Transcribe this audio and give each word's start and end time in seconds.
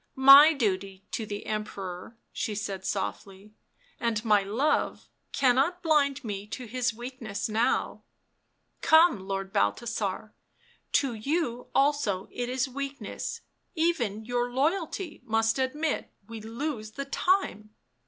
"My 0.33 0.51
duty 0.53 1.05
to 1.11 1.27
the 1.27 1.45
Emperor,'' 1.45 2.17
she 2.33 2.55
said 2.55 2.83
softly," 2.83 3.53
and 3.99 4.25
my 4.25 4.41
love, 4.41 5.07
cannot 5.31 5.83
blind 5.83 6.23
me 6.23 6.47
to 6.47 6.65
his 6.65 6.91
weakness 6.91 7.47
now; 7.47 8.01
come, 8.81 9.19
Lord 9.27 9.53
Balthasar, 9.53 10.33
to 10.93 11.13
you 11.13 11.67
also 11.75 12.27
it 12.31 12.49
is 12.49 12.67
weakness— 12.67 13.41
even 13.75 14.25
your 14.25 14.51
loyalty 14.51 15.21
must 15.23 15.59
admit 15.59 16.11
we 16.27 16.41
lose 16.41 16.93
the 16.93 17.05
time. 17.05 17.69